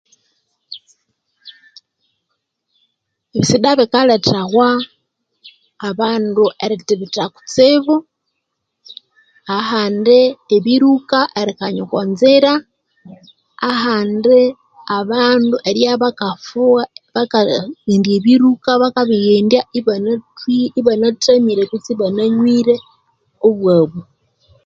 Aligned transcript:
Ebisida 3.35 3.69
bikaletawa 3.79 4.69
abandu 5.89 6.43
erithibitha 6.63 7.23
kutsibu 7.33 7.95
ahandi 9.57 10.19
ebiruka 10.55 11.19
erikanya 11.41 11.81
okwa 11.85 12.01
nzira 12.11 12.53
ahandi 13.71 14.39
abandu 14.97 15.55
eribya 15.69 15.93
bakafugha 16.03 16.83
bakaghe 17.15 17.55
bakaghendya 17.61 18.11
ebiruka 18.17 18.69
bakabighendya 18.83 19.61
ibanathwi 19.79 20.57
ibanathamire 20.79 21.63
kutse 21.71 21.89
ibananywire 21.95 22.75
obwabu 23.47 23.99